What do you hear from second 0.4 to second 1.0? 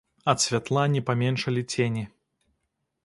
святла